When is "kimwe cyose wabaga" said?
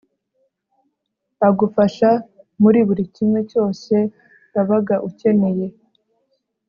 3.15-4.95